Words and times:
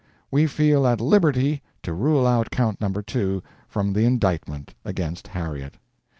We 0.31 0.47
feel 0.47 0.87
at 0.87 0.99
liberty 0.99 1.61
to 1.83 1.93
rule 1.93 2.25
out 2.25 2.49
Count 2.49 2.81
No. 2.81 2.89
2 2.89 3.43
from 3.67 3.93
the 3.93 4.03
indictment 4.03 4.73
against 4.83 5.27
Harriet. 5.27 5.75